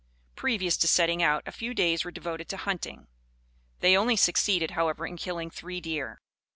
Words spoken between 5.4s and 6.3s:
three deer.